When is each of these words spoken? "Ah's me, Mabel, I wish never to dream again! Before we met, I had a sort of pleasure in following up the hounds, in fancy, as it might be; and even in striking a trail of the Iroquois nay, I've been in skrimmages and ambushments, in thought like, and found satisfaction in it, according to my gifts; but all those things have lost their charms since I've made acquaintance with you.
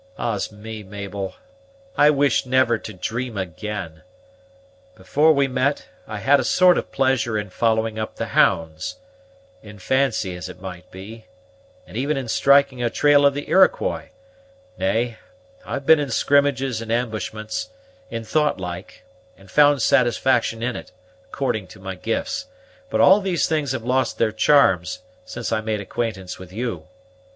"Ah's 0.17 0.51
me, 0.51 0.81
Mabel, 0.81 1.35
I 1.95 2.09
wish 2.09 2.43
never 2.47 2.79
to 2.79 2.91
dream 2.91 3.37
again! 3.37 4.01
Before 4.95 5.31
we 5.31 5.47
met, 5.47 5.89
I 6.07 6.17
had 6.17 6.39
a 6.39 6.43
sort 6.43 6.79
of 6.79 6.91
pleasure 6.91 7.37
in 7.37 7.51
following 7.51 7.99
up 7.99 8.15
the 8.15 8.29
hounds, 8.33 8.95
in 9.61 9.77
fancy, 9.77 10.35
as 10.35 10.49
it 10.49 10.59
might 10.59 10.89
be; 10.89 11.27
and 11.85 11.95
even 11.95 12.17
in 12.17 12.27
striking 12.29 12.81
a 12.81 12.89
trail 12.89 13.27
of 13.27 13.35
the 13.35 13.47
Iroquois 13.47 14.09
nay, 14.75 15.19
I've 15.67 15.85
been 15.85 15.99
in 15.99 16.09
skrimmages 16.09 16.81
and 16.81 16.91
ambushments, 16.91 17.69
in 18.09 18.23
thought 18.23 18.59
like, 18.59 19.03
and 19.37 19.51
found 19.51 19.83
satisfaction 19.83 20.63
in 20.63 20.75
it, 20.75 20.91
according 21.25 21.67
to 21.67 21.79
my 21.79 21.93
gifts; 21.93 22.47
but 22.89 23.01
all 23.01 23.21
those 23.21 23.47
things 23.47 23.71
have 23.71 23.83
lost 23.83 24.17
their 24.17 24.31
charms 24.31 25.03
since 25.25 25.51
I've 25.51 25.63
made 25.65 25.79
acquaintance 25.79 26.39
with 26.39 26.51
you. 26.51 26.87